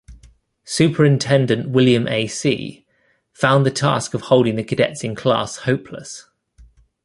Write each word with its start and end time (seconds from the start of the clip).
Superintendent 0.63 1.69
William 1.69 2.07
A. 2.07 2.25
Seay 2.25 2.87
found 3.33 3.67
the 3.67 3.69
task 3.69 4.15
of 4.15 4.21
holding 4.21 4.55
the 4.55 4.63
cadets 4.63 5.03
in 5.03 5.13
class 5.13 5.57
hopeless. 5.57 6.25